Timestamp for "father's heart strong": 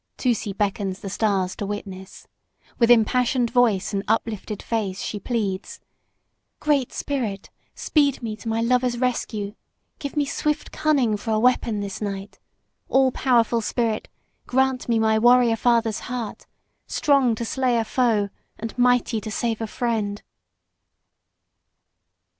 15.55-17.35